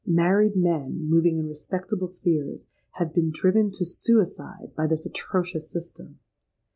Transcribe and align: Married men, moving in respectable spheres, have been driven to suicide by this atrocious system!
Married 0.07 0.55
men, 0.55 1.07
moving 1.07 1.37
in 1.37 1.47
respectable 1.47 2.07
spheres, 2.07 2.67
have 2.93 3.13
been 3.13 3.29
driven 3.29 3.69
to 3.73 3.85
suicide 3.85 4.71
by 4.75 4.87
this 4.87 5.05
atrocious 5.05 5.69
system! 5.69 6.17